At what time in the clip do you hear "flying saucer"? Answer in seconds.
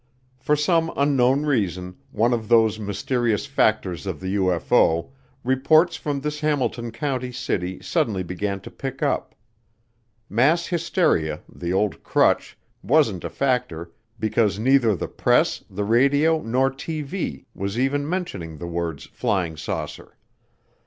19.03-20.17